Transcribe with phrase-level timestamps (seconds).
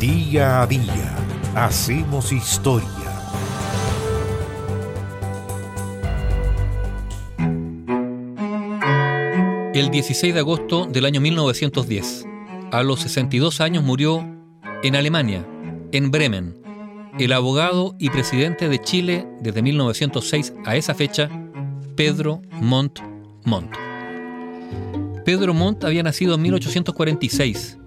[0.00, 1.16] Día a día
[1.56, 2.86] hacemos historia.
[9.74, 12.26] El 16 de agosto del año 1910,
[12.70, 14.24] a los 62 años murió
[14.84, 15.44] en Alemania,
[15.90, 16.54] en Bremen,
[17.18, 21.28] el abogado y presidente de Chile desde 1906 a esa fecha,
[21.96, 23.00] Pedro Montt
[23.44, 23.74] Montt.
[25.24, 27.78] Pedro Montt había nacido en 1846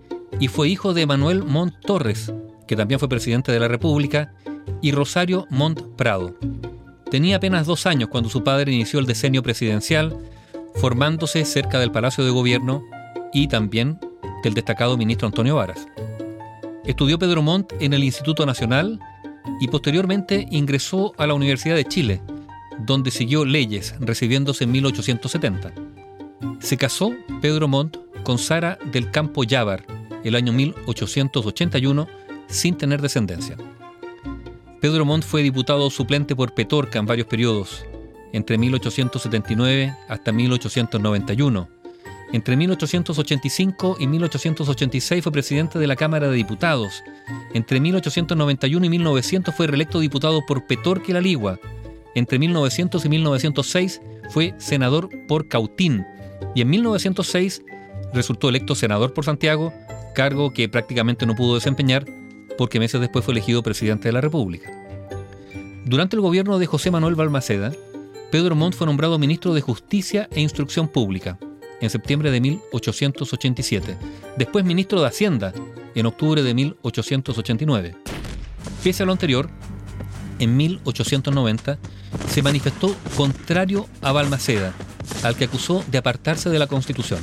[0.42, 2.34] y fue hijo de Manuel Montt Torres,
[2.68, 4.34] que también fue presidente de la República,
[4.82, 6.36] y Rosario Montt Prado.
[7.12, 10.18] Tenía apenas dos años cuando su padre inició el decenio presidencial,
[10.74, 12.84] formándose cerca del Palacio de Gobierno
[13.32, 14.00] y también
[14.44, 15.88] del destacado ministro Antonio Varas.
[16.86, 19.00] Estudió Pedro Montt en el Instituto Nacional
[19.60, 22.20] y posteriormente ingresó a la Universidad de Chile,
[22.80, 25.72] donde siguió leyes, recibiéndose en 1870.
[26.60, 29.91] Se casó Pedro Montt con Sara del Campo Llávar
[30.24, 32.08] el año 1881
[32.48, 33.58] sin tener descendencia.
[34.80, 37.86] Pedro Montt fue diputado suplente por Petorca en varios periodos,
[38.34, 41.70] entre 1879 hasta 1891.
[42.34, 47.04] Entre 1885 y 1886 fue presidente de la Cámara de Diputados.
[47.54, 51.60] Entre 1891 y 1900 fue reelecto diputado por Petorca y La Ligua.
[52.16, 56.06] Entre 1900 y 1906 fue senador por Cautín.
[56.56, 57.64] Y en 1906
[58.14, 59.74] resultó electo senador por Santiago,
[60.14, 62.06] cargo que prácticamente no pudo desempeñar
[62.58, 64.72] porque meses después fue elegido presidente de la República.
[65.86, 67.72] Durante el gobierno de José Manuel Balmaceda,
[68.32, 71.38] Pedro Montt fue nombrado ministro de Justicia e Instrucción Pública
[71.82, 73.98] en septiembre de 1887,
[74.38, 75.54] después ministro de Hacienda
[75.96, 77.96] en octubre de 1889.
[78.84, 79.50] Pese a lo anterior,
[80.40, 81.80] en 1890
[82.30, 84.74] se manifestó contrario a Balmaceda,
[85.24, 87.20] al que acusó de apartarse de la Constitución.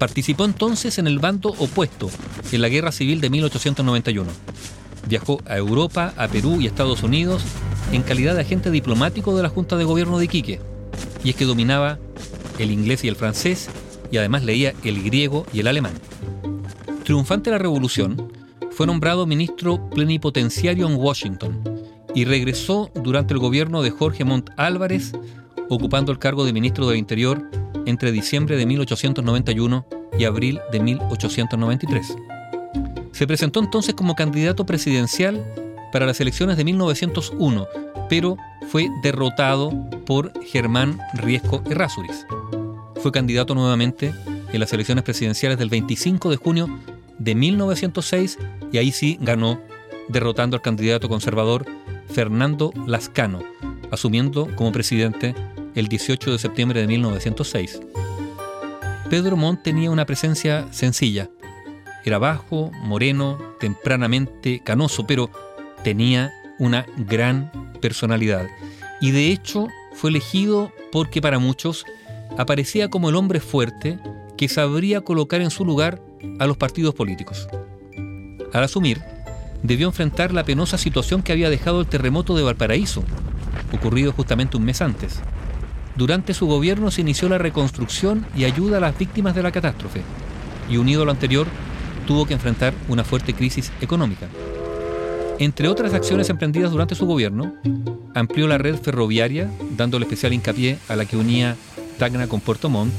[0.00, 2.08] Participó entonces en el bando opuesto
[2.52, 4.30] en la Guerra Civil de 1891.
[5.06, 7.42] Viajó a Europa, a Perú y Estados Unidos
[7.92, 10.58] en calidad de agente diplomático de la Junta de Gobierno de Iquique.
[11.22, 11.98] Y es que dominaba
[12.58, 13.68] el inglés y el francés
[14.10, 15.92] y además leía el griego y el alemán.
[17.04, 18.32] Triunfante la revolución,
[18.70, 21.62] fue nombrado ministro plenipotenciario en Washington
[22.14, 25.12] y regresó durante el gobierno de Jorge Montt Álvarez,
[25.68, 29.86] ocupando el cargo de ministro del Interior entre diciembre de 1891
[30.18, 32.16] y abril de 1893.
[33.12, 35.44] Se presentó entonces como candidato presidencial
[35.92, 37.66] para las elecciones de 1901,
[38.08, 38.36] pero
[38.68, 39.72] fue derrotado
[40.06, 42.26] por Germán Riesco Errázuriz.
[42.96, 44.14] Fue candidato nuevamente
[44.52, 46.68] en las elecciones presidenciales del 25 de junio
[47.18, 48.38] de 1906
[48.72, 49.60] y ahí sí ganó,
[50.08, 51.66] derrotando al candidato conservador
[52.08, 53.40] Fernando Lascano,
[53.90, 55.34] asumiendo como presidente
[55.74, 57.80] el 18 de septiembre de 1906.
[59.08, 61.30] Pedro Montt tenía una presencia sencilla.
[62.04, 65.30] Era bajo, moreno, tempranamente canoso, pero
[65.82, 68.46] tenía una gran personalidad.
[69.00, 71.84] Y de hecho fue elegido porque para muchos
[72.38, 73.98] aparecía como el hombre fuerte
[74.36, 76.00] que sabría colocar en su lugar
[76.38, 77.48] a los partidos políticos.
[78.52, 79.02] Al asumir,
[79.62, 83.04] debió enfrentar la penosa situación que había dejado el terremoto de Valparaíso,
[83.72, 85.20] ocurrido justamente un mes antes.
[85.96, 90.02] Durante su gobierno se inició la reconstrucción y ayuda a las víctimas de la catástrofe,
[90.68, 91.46] y unido a lo anterior,
[92.06, 94.28] tuvo que enfrentar una fuerte crisis económica.
[95.38, 97.54] Entre otras acciones emprendidas durante su gobierno,
[98.14, 101.56] amplió la red ferroviaria, dándole especial hincapié a la que unía
[101.98, 102.92] Tacna con Puerto Montt,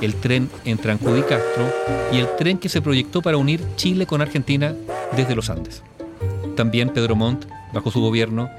[0.00, 1.72] el tren entre Ancud y Castro
[2.12, 4.74] y el tren que se proyectó para unir Chile con Argentina
[5.16, 5.82] desde los Andes.
[6.56, 8.50] También Pedro Montt, bajo su gobierno,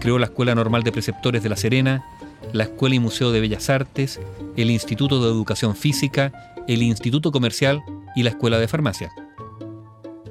[0.00, 2.04] creó la Escuela Normal de Preceptores de La Serena
[2.52, 4.20] la Escuela y Museo de Bellas Artes,
[4.56, 7.82] el Instituto de Educación Física, el Instituto Comercial
[8.14, 9.10] y la Escuela de Farmacia.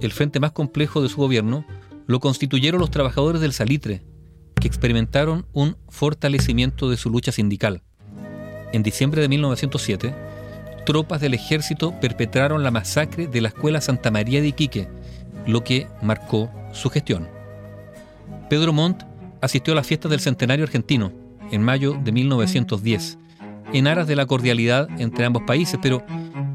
[0.02, 1.66] El frente más complejo de su gobierno
[2.08, 4.02] lo constituyeron los trabajadores del salitre,
[4.60, 7.84] que experimentaron un fortalecimiento de su lucha sindical.
[8.72, 10.16] En diciembre de 1907,
[10.86, 14.88] tropas del ejército perpetraron la masacre de la Escuela Santa María de Iquique,
[15.46, 17.28] lo que marcó su gestión.
[18.50, 19.04] Pedro Montt
[19.42, 21.12] asistió a las fiestas del centenario argentino,
[21.52, 23.18] en mayo de 1910,
[23.74, 26.04] en aras de la cordialidad entre ambos países, pero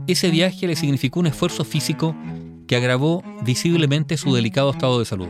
[0.07, 2.15] ese viaje le significó un esfuerzo físico
[2.67, 5.29] que agravó visiblemente su delicado estado de salud.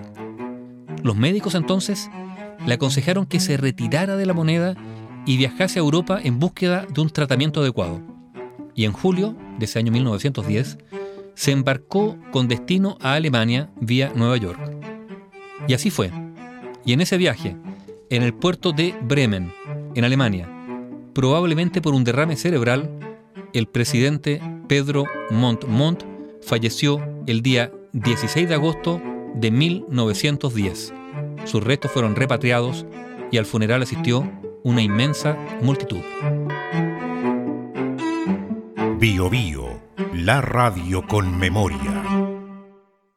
[1.02, 2.10] Los médicos entonces
[2.66, 4.74] le aconsejaron que se retirara de la moneda
[5.26, 8.00] y viajase a Europa en búsqueda de un tratamiento adecuado.
[8.74, 10.78] Y en julio de ese año 1910
[11.34, 14.60] se embarcó con destino a Alemania vía Nueva York.
[15.68, 16.10] Y así fue.
[16.84, 17.56] Y en ese viaje,
[18.16, 19.52] en el puerto de Bremen,
[19.94, 20.48] en Alemania,
[21.14, 22.88] probablemente por un derrame cerebral,
[23.52, 26.04] el presidente Pedro Montt
[26.42, 29.00] falleció el día 16 de agosto
[29.34, 30.92] de 1910.
[31.44, 32.86] Sus restos fueron repatriados
[33.32, 34.30] y al funeral asistió
[34.62, 36.00] una inmensa multitud.
[38.98, 39.84] Bio, Bio
[40.14, 42.03] la radio con memoria.